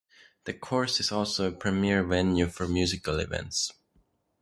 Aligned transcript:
The 0.45 0.53
course 0.53 0.99
is 0.99 1.11
also 1.11 1.47
a 1.47 1.51
premier 1.51 2.03
venue 2.03 2.47
for 2.47 2.67
musical 2.67 3.19
events. 3.19 3.71